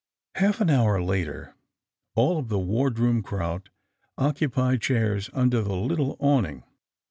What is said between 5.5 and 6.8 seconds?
the little awning.